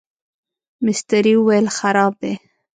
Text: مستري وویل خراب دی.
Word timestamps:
مستري 0.83 1.33
وویل 1.37 1.67
خراب 1.77 2.13
دی. 2.21 2.33